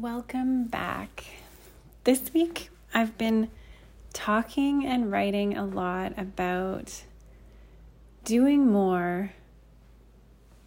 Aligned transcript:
Welcome 0.00 0.64
back. 0.64 1.24
This 2.02 2.34
week 2.34 2.68
I've 2.92 3.16
been 3.16 3.48
talking 4.12 4.84
and 4.84 5.12
writing 5.12 5.56
a 5.56 5.64
lot 5.64 6.18
about 6.18 7.04
doing 8.24 8.72
more 8.72 9.30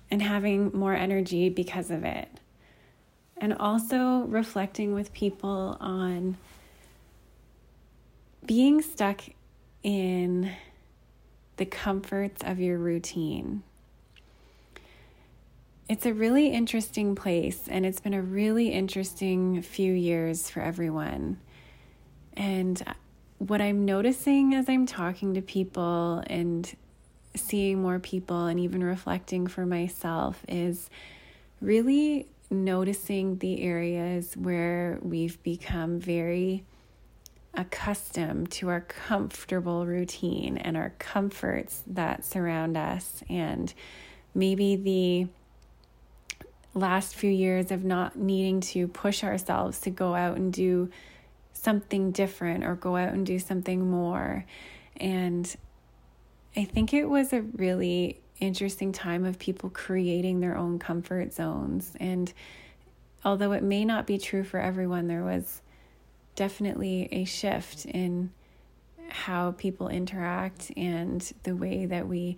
and 0.10 0.22
having 0.22 0.72
more 0.72 0.94
energy 0.94 1.50
because 1.50 1.92
of 1.92 2.06
it. 2.06 2.30
And 3.36 3.52
also 3.52 4.22
reflecting 4.22 4.94
with 4.94 5.12
people 5.12 5.76
on 5.82 6.38
being 8.46 8.82
stuck 8.82 9.24
in 9.84 10.54
the 11.58 11.66
comforts 11.66 12.42
of 12.46 12.62
your 12.62 12.78
routine 12.78 13.64
it's 15.90 16.06
a 16.06 16.14
really 16.14 16.48
interesting 16.50 17.16
place, 17.16 17.68
and 17.70 17.86
it's 17.86 18.00
been 18.00 18.14
a 18.14 18.22
really 18.22 18.74
interesting 18.74 19.62
few 19.62 19.94
years 19.94 20.50
for 20.50 20.62
everyone. 20.62 21.40
And 22.36 22.84
what 23.38 23.62
I'm 23.62 23.86
noticing 23.86 24.54
as 24.54 24.68
I'm 24.68 24.86
talking 24.86 25.34
to 25.36 25.42
people 25.42 26.24
and 26.28 26.76
seeing 27.36 27.82
more 27.82 28.00
people, 28.00 28.48
and 28.48 28.60
even 28.60 28.84
reflecting 28.84 29.48
for 29.48 29.66
myself, 29.66 30.44
is 30.48 30.90
really 31.62 32.28
noticing 32.50 33.38
the 33.38 33.62
areas 33.62 34.36
where 34.36 35.00
we've 35.02 35.42
become 35.44 36.00
very 36.00 36.64
accustomed 37.54 38.52
to 38.52 38.70
our 38.70 38.82
comfortable 38.82 39.86
routine 39.86 40.58
and 40.58 40.76
our 40.78 40.94
comforts 41.00 41.84
that 41.88 42.26
surround 42.26 42.76
us, 42.76 43.24
and 43.30 43.74
maybe 44.36 44.76
the 44.76 45.28
last 46.78 47.16
few 47.16 47.30
years 47.30 47.72
of 47.72 47.84
not 47.84 48.18
needing 48.18 48.62
to 48.62 48.88
push 48.88 49.24
ourselves 49.24 49.80
to 49.82 49.90
go 49.90 50.16
out 50.16 50.38
and 50.38 50.54
do 50.54 50.90
something 51.54 52.12
different 52.12 52.64
or 52.64 52.76
go 52.76 52.96
out 52.96 53.14
and 53.14 53.26
do 53.26 53.40
something 53.40 53.90
more. 53.90 54.46
And 54.98 55.56
I 56.56 56.64
think 56.64 56.94
it 56.94 57.06
was 57.06 57.34
a 57.34 57.42
really 57.42 58.22
interesting 58.40 58.92
time 58.92 59.26
of 59.26 59.40
people 59.40 59.70
creating 59.70 60.40
their 60.40 60.58
own 60.58 60.80
comfort 60.80 61.34
zones. 61.34 61.94
And 62.00 62.32
although 63.26 63.52
it 63.52 63.64
may 63.64 63.86
not 63.86 64.08
be 64.08 64.18
true 64.18 64.44
for 64.44 64.60
everyone, 64.60 65.08
there 65.08 65.24
was 65.24 65.62
definitely 66.36 67.10
a 67.12 67.26
shift 67.26 67.86
in 67.86 68.32
how 69.10 69.52
people 69.52 69.88
interact 69.88 70.72
and 70.78 71.22
the 71.44 71.56
way 71.56 71.86
that 71.86 72.08
we 72.08 72.38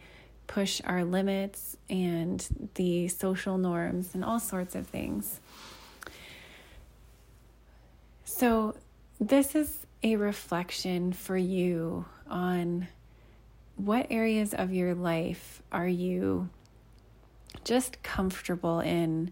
push 0.49 0.81
our 0.83 1.05
limits 1.05 1.77
and 1.91 2.71
the 2.73 3.07
social 3.07 3.59
norms 3.59 4.15
and 4.15 4.25
all 4.25 4.39
sorts 4.39 4.73
of 4.73 4.87
things. 4.87 5.39
So, 8.25 8.75
this 9.19 9.53
is 9.53 9.85
a 10.01 10.15
reflection 10.15 11.13
for 11.13 11.37
you 11.37 12.05
on 12.27 12.87
what 13.75 14.07
areas 14.09 14.53
of 14.55 14.73
your 14.73 14.95
life 14.95 15.61
are 15.71 15.87
you 15.87 16.49
just 17.63 18.01
comfortable 18.01 18.79
in 18.79 19.31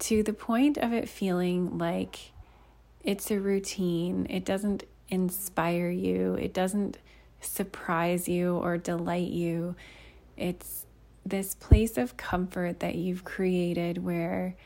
to 0.00 0.24
the 0.24 0.32
point 0.32 0.76
of 0.76 0.92
it 0.92 1.08
feeling 1.08 1.78
like 1.78 2.32
it's 3.04 3.30
a 3.30 3.38
routine. 3.38 4.26
It 4.28 4.44
doesn't 4.44 4.84
inspire 5.08 5.88
you, 5.88 6.34
it 6.34 6.52
doesn't 6.52 6.98
surprise 7.40 8.28
you 8.28 8.56
or 8.56 8.76
delight 8.76 9.28
you. 9.28 9.76
It's 10.40 10.86
this 11.24 11.54
place 11.54 11.98
of 11.98 12.16
comfort 12.16 12.80
that 12.80 12.94
you've 12.94 13.24
created 13.24 14.02
where 14.02 14.56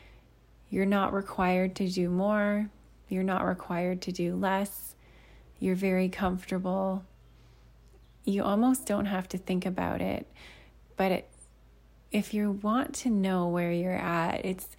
you're 0.69 0.85
not 0.85 1.13
required 1.13 1.75
to 1.75 1.89
do 1.89 2.09
more, 2.09 2.69
you're 3.09 3.23
not 3.23 3.45
required 3.45 4.01
to 4.03 4.11
do 4.13 4.35
less, 4.35 4.95
you're 5.59 5.75
very 5.75 6.07
comfortable. 6.07 7.03
You 8.23 8.43
almost 8.43 8.85
don't 8.87 9.05
have 9.05 9.27
to 9.29 9.37
think 9.37 9.65
about 9.65 10.01
it. 10.01 10.25
But 10.95 11.11
it, 11.11 11.29
if 12.09 12.33
you 12.33 12.51
want 12.51 12.95
to 12.95 13.09
know 13.09 13.49
where 13.49 13.71
you're 13.71 13.91
at, 13.91 14.45
it's 14.45 14.77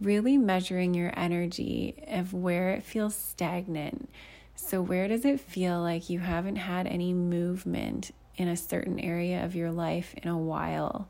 really 0.00 0.36
measuring 0.36 0.92
your 0.92 1.12
energy 1.16 2.02
of 2.08 2.34
where 2.34 2.70
it 2.70 2.82
feels 2.82 3.14
stagnant. 3.14 4.10
So, 4.56 4.82
where 4.82 5.06
does 5.06 5.24
it 5.24 5.40
feel 5.40 5.80
like 5.80 6.10
you 6.10 6.18
haven't 6.18 6.56
had 6.56 6.88
any 6.88 7.14
movement 7.14 8.10
in 8.42 8.48
a 8.48 8.56
certain 8.56 8.98
area 9.00 9.44
of 9.44 9.54
your 9.54 9.70
life 9.70 10.14
in 10.22 10.28
a 10.28 10.36
while. 10.36 11.08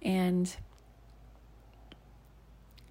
And 0.00 0.54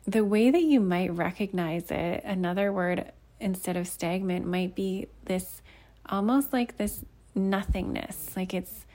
the 0.05 0.23
way 0.23 0.51
that 0.51 0.61
you 0.61 0.79
might 0.79 1.13
recognize 1.13 1.89
it, 1.89 2.23
another 2.23 2.71
word 2.71 3.11
instead 3.39 3.77
of 3.77 3.87
stagnant 3.87 4.45
might 4.45 4.75
be 4.75 5.07
this 5.25 5.61
almost 6.07 6.51
like 6.51 6.77
this 6.77 7.03
nothingness. 7.33 8.35
Like 8.35 8.53
it's 8.53 8.85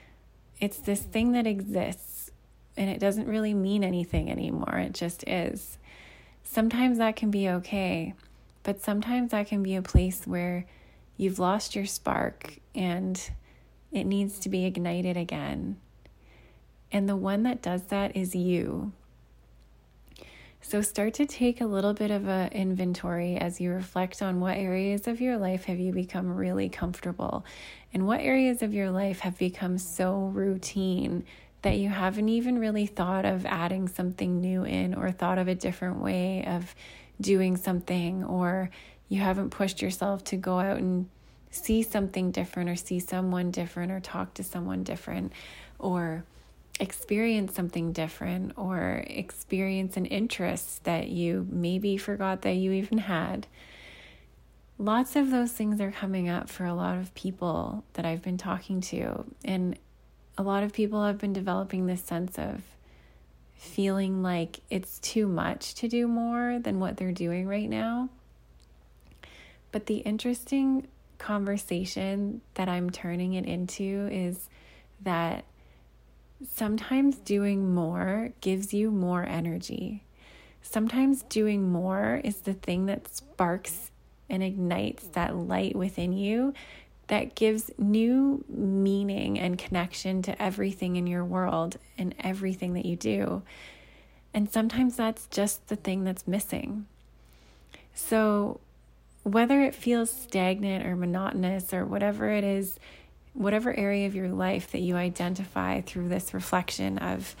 it's 0.59 0.77
this 0.77 1.01
thing 1.01 1.33
that 1.33 1.47
exists 1.47 2.31
and 2.77 2.89
it 2.89 2.99
doesn't 2.99 3.27
really 3.27 3.53
mean 3.53 3.83
anything 3.83 4.29
anymore. 4.29 4.77
It 4.77 4.93
just 4.93 5.27
is. 5.27 5.77
Sometimes 6.43 6.97
that 6.99 7.15
can 7.15 7.31
be 7.31 7.49
okay, 7.49 8.13
but 8.63 8.81
sometimes 8.81 9.31
that 9.31 9.47
can 9.47 9.63
be 9.63 9.75
a 9.75 9.81
place 9.81 10.25
where 10.25 10.65
you've 11.17 11.39
lost 11.39 11.75
your 11.75 11.85
spark 11.85 12.59
and 12.73 13.31
it 13.95 14.05
needs 14.05 14.39
to 14.39 14.49
be 14.49 14.65
ignited 14.65 15.17
again. 15.17 15.77
And 16.91 17.09
the 17.09 17.15
one 17.15 17.43
that 17.43 17.61
does 17.61 17.83
that 17.85 18.15
is 18.15 18.35
you. 18.35 18.91
So 20.61 20.81
start 20.81 21.13
to 21.15 21.27
take 21.27 21.61
a 21.61 21.65
little 21.65 21.93
bit 21.93 22.09
of 22.09 22.27
an 22.27 22.51
inventory 22.51 23.37
as 23.37 23.61
you 23.61 23.71
reflect 23.71 24.21
on 24.21 24.39
what 24.39 24.57
areas 24.57 25.07
of 25.07 25.21
your 25.21 25.37
life 25.37 25.65
have 25.65 25.79
you 25.79 25.91
become 25.91 26.35
really 26.35 26.69
comfortable 26.69 27.45
and 27.93 28.07
what 28.07 28.19
areas 28.21 28.63
of 28.63 28.73
your 28.73 28.89
life 28.89 29.19
have 29.19 29.37
become 29.37 29.77
so 29.77 30.25
routine 30.33 31.23
that 31.61 31.77
you 31.77 31.89
haven't 31.89 32.29
even 32.29 32.57
really 32.57 32.87
thought 32.87 33.25
of 33.25 33.45
adding 33.45 33.87
something 33.87 34.41
new 34.41 34.63
in 34.63 34.95
or 34.95 35.11
thought 35.11 35.37
of 35.37 35.47
a 35.47 35.55
different 35.55 36.01
way 36.01 36.43
of 36.47 36.73
doing 37.21 37.57
something 37.57 38.23
or 38.23 38.71
you 39.07 39.21
haven't 39.21 39.51
pushed 39.51 39.81
yourself 39.81 40.23
to 40.23 40.35
go 40.35 40.59
out 40.59 40.77
and 40.77 41.07
see 41.55 41.81
something 41.83 42.31
different 42.31 42.69
or 42.69 42.75
see 42.75 42.99
someone 42.99 43.51
different 43.51 43.91
or 43.91 43.99
talk 43.99 44.33
to 44.35 44.43
someone 44.43 44.83
different 44.83 45.31
or 45.79 46.25
experience 46.79 47.55
something 47.55 47.93
different 47.93 48.51
or 48.57 49.03
experience 49.07 49.95
an 49.95 50.05
interest 50.05 50.83
that 50.83 51.07
you 51.07 51.47
maybe 51.49 51.97
forgot 51.97 52.41
that 52.41 52.55
you 52.55 52.71
even 52.71 52.97
had. 52.97 53.47
Lots 54.77 55.15
of 55.15 55.31
those 55.31 55.53
things 55.53 55.79
are 55.79 55.91
coming 55.91 56.27
up 56.27 56.49
for 56.49 56.65
a 56.65 56.73
lot 56.73 56.97
of 56.97 57.13
people 57.13 57.85
that 57.93 58.05
I've 58.05 58.21
been 58.21 58.37
talking 58.37 58.81
to. 58.81 59.23
And 59.45 59.79
a 60.37 60.43
lot 60.43 60.63
of 60.63 60.73
people 60.73 61.05
have 61.05 61.17
been 61.17 61.31
developing 61.31 61.85
this 61.85 62.01
sense 62.01 62.37
of 62.37 62.61
feeling 63.53 64.21
like 64.21 64.59
it's 64.69 64.99
too 64.99 65.27
much 65.27 65.75
to 65.75 65.87
do 65.87 66.07
more 66.07 66.59
than 66.59 66.81
what 66.81 66.97
they're 66.97 67.13
doing 67.13 67.47
right 67.47 67.69
now. 67.69 68.09
But 69.71 69.85
the 69.85 69.97
interesting 69.99 70.87
conversation 71.17 72.41
that 72.55 72.69
I'm 72.69 72.89
turning 72.89 73.33
it 73.33 73.45
into 73.45 74.09
is 74.11 74.49
that 75.01 75.45
sometimes 76.49 77.17
doing 77.17 77.73
more 77.73 78.31
gives 78.41 78.73
you 78.73 78.91
more 78.91 79.23
energy. 79.23 80.03
Sometimes 80.61 81.23
doing 81.23 81.71
more 81.71 82.21
is 82.23 82.37
the 82.37 82.53
thing 82.53 82.87
that 82.87 83.07
sparks 83.07 83.91
and 84.29 84.43
ignites 84.43 85.07
that 85.09 85.35
light 85.35 85.75
within 85.75 86.13
you 86.13 86.53
that 87.07 87.35
gives 87.35 87.69
new 87.77 88.43
meaning 88.49 89.39
and 89.39 89.57
connection 89.57 90.21
to 90.23 90.41
everything 90.41 90.95
in 90.95 91.05
your 91.05 91.23
world 91.23 91.77
and 91.97 92.15
everything 92.19 92.73
that 92.73 92.85
you 92.85 92.95
do. 92.95 93.43
And 94.33 94.51
sometimes 94.51 94.95
that's 94.95 95.27
just 95.27 95.67
the 95.67 95.75
thing 95.75 96.03
that's 96.03 96.27
missing. 96.27 96.87
So, 97.93 98.59
whether 99.25 99.59
it 99.59 99.73
feels 99.73 100.11
stagnant 100.11 100.85
or 100.85 100.95
monotonous 100.95 101.73
or 101.73 101.83
whatever 101.83 102.29
it 102.29 102.43
is, 102.43 102.79
whatever 103.33 103.73
area 103.73 104.05
of 104.05 104.13
your 104.13 104.29
life 104.29 104.71
that 104.71 104.81
you 104.81 104.95
identify 104.95 105.81
through 105.81 106.07
this 106.09 106.31
reflection 106.31 106.99
of 106.99 107.35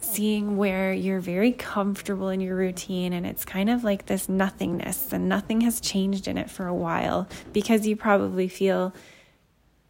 seeing 0.00 0.56
where 0.56 0.92
you're 0.92 1.20
very 1.20 1.52
comfortable 1.52 2.28
in 2.28 2.40
your 2.40 2.56
routine 2.56 3.12
and 3.12 3.24
it's 3.24 3.44
kind 3.44 3.70
of 3.70 3.84
like 3.84 4.06
this 4.06 4.28
nothingness 4.28 5.12
and 5.12 5.28
nothing 5.28 5.60
has 5.60 5.80
changed 5.80 6.26
in 6.26 6.36
it 6.36 6.50
for 6.50 6.66
a 6.66 6.74
while 6.74 7.28
because 7.52 7.86
you 7.86 7.94
probably 7.94 8.48
feel 8.48 8.92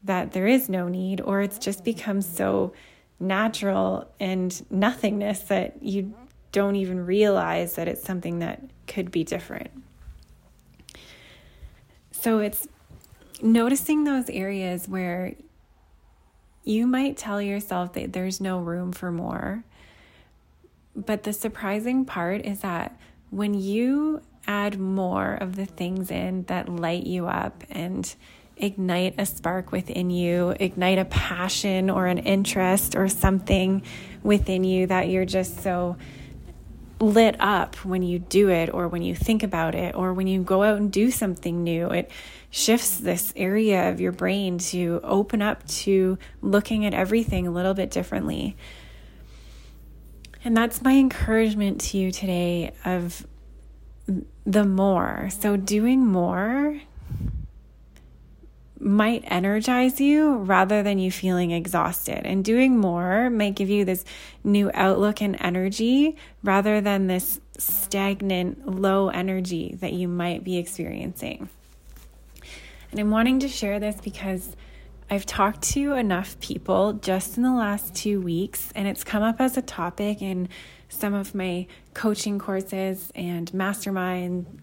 that 0.02 0.32
there 0.32 0.46
is 0.46 0.68
no 0.68 0.86
need 0.86 1.22
or 1.22 1.40
it's 1.40 1.58
just 1.58 1.82
become 1.82 2.20
so 2.20 2.74
natural 3.18 4.06
and 4.20 4.66
nothingness 4.70 5.40
that 5.44 5.82
you 5.82 6.12
don't 6.52 6.76
even 6.76 7.06
realize 7.06 7.76
that 7.76 7.88
it's 7.88 8.02
something 8.02 8.40
that 8.40 8.60
could 8.86 9.10
be 9.10 9.24
different. 9.24 9.70
So 12.20 12.40
it's 12.40 12.68
noticing 13.40 14.04
those 14.04 14.28
areas 14.28 14.86
where 14.86 15.32
you 16.64 16.86
might 16.86 17.16
tell 17.16 17.40
yourself 17.40 17.94
that 17.94 18.12
there's 18.12 18.42
no 18.42 18.58
room 18.58 18.92
for 18.92 19.10
more. 19.10 19.64
But 20.94 21.22
the 21.22 21.32
surprising 21.32 22.04
part 22.04 22.44
is 22.44 22.60
that 22.60 23.00
when 23.30 23.54
you 23.54 24.20
add 24.46 24.78
more 24.78 25.32
of 25.32 25.56
the 25.56 25.64
things 25.64 26.10
in 26.10 26.42
that 26.44 26.68
light 26.68 27.06
you 27.06 27.26
up 27.26 27.64
and 27.70 28.14
ignite 28.58 29.14
a 29.16 29.24
spark 29.24 29.72
within 29.72 30.10
you, 30.10 30.54
ignite 30.60 30.98
a 30.98 31.06
passion 31.06 31.88
or 31.88 32.06
an 32.06 32.18
interest 32.18 32.96
or 32.96 33.08
something 33.08 33.82
within 34.22 34.62
you 34.62 34.86
that 34.88 35.08
you're 35.08 35.24
just 35.24 35.62
so 35.62 35.96
lit 37.00 37.34
up 37.40 37.76
when 37.84 38.02
you 38.02 38.18
do 38.18 38.50
it 38.50 38.72
or 38.72 38.86
when 38.86 39.02
you 39.02 39.14
think 39.14 39.42
about 39.42 39.74
it 39.74 39.94
or 39.94 40.12
when 40.12 40.26
you 40.26 40.42
go 40.42 40.62
out 40.62 40.76
and 40.76 40.92
do 40.92 41.10
something 41.10 41.64
new. 41.64 41.90
It 41.90 42.10
shifts 42.50 42.98
this 42.98 43.32
area 43.36 43.90
of 43.90 44.00
your 44.00 44.12
brain 44.12 44.58
to 44.58 45.00
open 45.02 45.40
up 45.40 45.66
to 45.66 46.18
looking 46.42 46.84
at 46.84 46.92
everything 46.92 47.46
a 47.46 47.50
little 47.50 47.74
bit 47.74 47.90
differently. 47.90 48.56
And 50.44 50.56
that's 50.56 50.82
my 50.82 50.92
encouragement 50.92 51.80
to 51.82 51.98
you 51.98 52.12
today 52.12 52.72
of 52.84 53.26
the 54.46 54.64
more. 54.64 55.28
So, 55.30 55.56
doing 55.56 56.04
more 56.06 56.80
might 58.80 59.22
energize 59.26 60.00
you 60.00 60.36
rather 60.36 60.82
than 60.82 60.98
you 60.98 61.10
feeling 61.10 61.50
exhausted. 61.50 62.26
And 62.26 62.44
doing 62.44 62.78
more 62.78 63.28
might 63.28 63.54
give 63.54 63.68
you 63.68 63.84
this 63.84 64.04
new 64.42 64.70
outlook 64.72 65.20
and 65.20 65.36
energy 65.40 66.16
rather 66.42 66.80
than 66.80 67.06
this 67.06 67.40
stagnant, 67.58 68.66
low 68.66 69.10
energy 69.10 69.76
that 69.80 69.92
you 69.92 70.08
might 70.08 70.42
be 70.42 70.56
experiencing. 70.56 71.48
And 72.90 72.98
I'm 72.98 73.10
wanting 73.10 73.40
to 73.40 73.48
share 73.48 73.78
this 73.78 73.96
because 74.02 74.56
I've 75.10 75.26
talked 75.26 75.62
to 75.72 75.94
enough 75.94 76.38
people 76.40 76.94
just 76.94 77.36
in 77.36 77.42
the 77.42 77.52
last 77.52 77.94
two 77.94 78.20
weeks, 78.20 78.72
and 78.74 78.86
it's 78.88 79.04
come 79.04 79.22
up 79.22 79.40
as 79.40 79.56
a 79.56 79.62
topic 79.62 80.22
in 80.22 80.48
some 80.88 81.14
of 81.14 81.34
my 81.34 81.66
coaching 81.94 82.38
courses 82.38 83.12
and 83.14 83.52
mastermind 83.52 84.60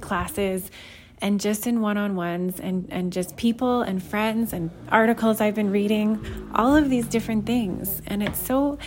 classes 0.00 0.70
and 1.20 1.40
just 1.40 1.66
in 1.66 1.80
one-on-ones 1.80 2.60
and 2.60 2.86
and 2.90 3.12
just 3.12 3.36
people 3.36 3.82
and 3.82 4.02
friends 4.02 4.52
and 4.52 4.70
articles 4.90 5.40
I've 5.40 5.54
been 5.54 5.70
reading 5.70 6.50
all 6.54 6.76
of 6.76 6.90
these 6.90 7.06
different 7.06 7.46
things 7.46 8.02
and 8.06 8.22
it's 8.22 8.38
so 8.38 8.78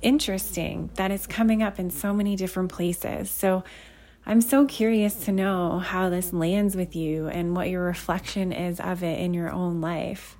interesting 0.00 0.90
that 0.94 1.10
it's 1.10 1.26
coming 1.26 1.62
up 1.62 1.78
in 1.78 1.90
so 1.90 2.12
many 2.12 2.36
different 2.36 2.70
places 2.70 3.30
so 3.30 3.64
I'm 4.24 4.40
so 4.40 4.66
curious 4.66 5.16
to 5.24 5.32
know 5.32 5.80
how 5.80 6.08
this 6.08 6.32
lands 6.32 6.76
with 6.76 6.94
you 6.94 7.26
and 7.26 7.56
what 7.56 7.68
your 7.68 7.82
reflection 7.82 8.52
is 8.52 8.78
of 8.78 9.02
it 9.02 9.18
in 9.18 9.34
your 9.34 9.50
own 9.50 9.80
life. 9.80 10.38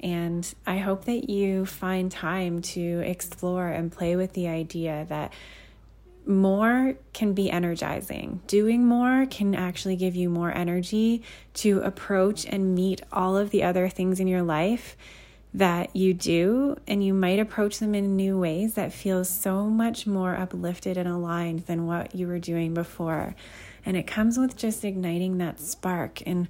And 0.00 0.46
I 0.66 0.76
hope 0.76 1.06
that 1.06 1.30
you 1.30 1.64
find 1.64 2.12
time 2.12 2.60
to 2.60 3.00
explore 3.00 3.68
and 3.68 3.90
play 3.90 4.16
with 4.16 4.34
the 4.34 4.48
idea 4.48 5.06
that 5.08 5.32
more 6.26 6.94
can 7.12 7.32
be 7.32 7.50
energizing. 7.50 8.40
Doing 8.46 8.84
more 8.84 9.26
can 9.26 9.54
actually 9.54 9.96
give 9.96 10.16
you 10.16 10.28
more 10.28 10.52
energy 10.52 11.22
to 11.54 11.80
approach 11.80 12.44
and 12.46 12.74
meet 12.74 13.02
all 13.12 13.36
of 13.36 13.50
the 13.50 13.62
other 13.62 13.88
things 13.88 14.20
in 14.20 14.26
your 14.26 14.42
life 14.42 14.96
that 15.54 15.96
you 15.96 16.12
do, 16.12 16.76
and 16.86 17.02
you 17.02 17.14
might 17.14 17.38
approach 17.38 17.78
them 17.78 17.94
in 17.94 18.14
new 18.14 18.38
ways 18.38 18.74
that 18.74 18.92
feel 18.92 19.24
so 19.24 19.64
much 19.64 20.06
more 20.06 20.36
uplifted 20.36 20.98
and 20.98 21.08
aligned 21.08 21.60
than 21.60 21.86
what 21.86 22.14
you 22.14 22.26
were 22.26 22.38
doing 22.38 22.74
before. 22.74 23.34
And 23.84 23.96
it 23.96 24.06
comes 24.06 24.36
with 24.36 24.56
just 24.56 24.84
igniting 24.84 25.38
that 25.38 25.58
spark 25.58 26.20
in 26.22 26.48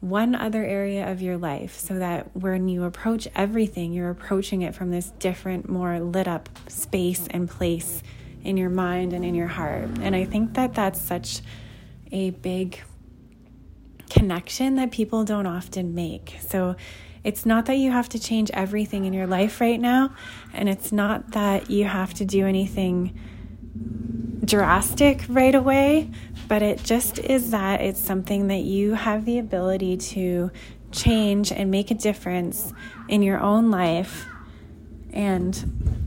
one 0.00 0.34
other 0.34 0.64
area 0.64 1.10
of 1.10 1.20
your 1.20 1.36
life 1.36 1.76
so 1.76 1.98
that 1.98 2.34
when 2.34 2.68
you 2.68 2.84
approach 2.84 3.28
everything, 3.34 3.92
you're 3.92 4.10
approaching 4.10 4.62
it 4.62 4.74
from 4.74 4.90
this 4.90 5.10
different, 5.18 5.68
more 5.68 6.00
lit 6.00 6.28
up 6.28 6.48
space 6.68 7.26
and 7.28 7.50
place 7.50 8.02
in 8.46 8.56
your 8.56 8.70
mind 8.70 9.12
and 9.12 9.24
in 9.24 9.34
your 9.34 9.48
heart. 9.48 9.90
And 10.00 10.14
I 10.14 10.24
think 10.24 10.54
that 10.54 10.74
that's 10.74 11.00
such 11.00 11.40
a 12.12 12.30
big 12.30 12.80
connection 14.08 14.76
that 14.76 14.92
people 14.92 15.24
don't 15.24 15.46
often 15.46 15.94
make. 15.94 16.36
So 16.40 16.76
it's 17.24 17.44
not 17.44 17.66
that 17.66 17.74
you 17.74 17.90
have 17.90 18.08
to 18.10 18.20
change 18.20 18.52
everything 18.52 19.04
in 19.04 19.12
your 19.12 19.26
life 19.26 19.60
right 19.60 19.80
now, 19.80 20.14
and 20.52 20.68
it's 20.68 20.92
not 20.92 21.32
that 21.32 21.70
you 21.70 21.84
have 21.84 22.14
to 22.14 22.24
do 22.24 22.46
anything 22.46 23.18
drastic 24.44 25.24
right 25.28 25.56
away, 25.56 26.08
but 26.46 26.62
it 26.62 26.84
just 26.84 27.18
is 27.18 27.50
that 27.50 27.80
it's 27.80 28.00
something 28.00 28.46
that 28.46 28.60
you 28.60 28.94
have 28.94 29.24
the 29.24 29.40
ability 29.40 29.96
to 29.96 30.52
change 30.92 31.50
and 31.50 31.68
make 31.68 31.90
a 31.90 31.94
difference 31.94 32.72
in 33.08 33.22
your 33.22 33.40
own 33.40 33.72
life. 33.72 34.24
And 35.12 36.05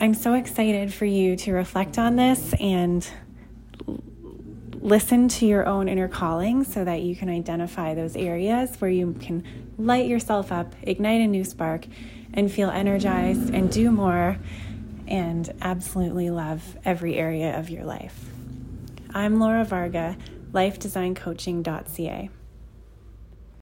I'm 0.00 0.14
so 0.14 0.34
excited 0.34 0.94
for 0.94 1.06
you 1.06 1.34
to 1.38 1.52
reflect 1.52 1.98
on 1.98 2.14
this 2.14 2.54
and 2.60 3.04
listen 4.74 5.26
to 5.26 5.44
your 5.44 5.66
own 5.66 5.88
inner 5.88 6.06
calling 6.06 6.62
so 6.62 6.84
that 6.84 7.02
you 7.02 7.16
can 7.16 7.28
identify 7.28 7.94
those 7.94 8.14
areas 8.14 8.80
where 8.80 8.92
you 8.92 9.16
can 9.20 9.42
light 9.76 10.06
yourself 10.06 10.52
up, 10.52 10.72
ignite 10.82 11.20
a 11.20 11.26
new 11.26 11.42
spark, 11.42 11.86
and 12.32 12.50
feel 12.50 12.70
energized 12.70 13.52
and 13.52 13.72
do 13.72 13.90
more 13.90 14.38
and 15.08 15.52
absolutely 15.62 16.30
love 16.30 16.76
every 16.84 17.16
area 17.16 17.58
of 17.58 17.68
your 17.68 17.84
life. 17.84 18.26
I'm 19.12 19.40
Laura 19.40 19.64
Varga, 19.64 20.16
lifedesigncoaching.ca. 20.52 22.30